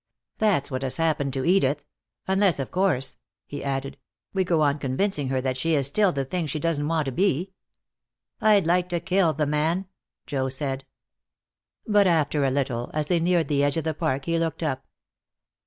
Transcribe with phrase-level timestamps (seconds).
[0.39, 1.83] That's what has happened to Edith.
[2.27, 3.97] Unless, of course," he added,
[4.33, 7.11] "we go on convincing her that she is still the thing she doesn't want to
[7.11, 7.51] be."
[8.41, 9.85] "I'd like to kill the man,"
[10.25, 10.85] Joe said.
[11.85, 14.87] But after a little, as they neared the edge of the park, he looked up.